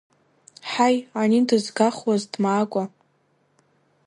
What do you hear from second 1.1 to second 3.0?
ани дызгахуаз, дмаакәа!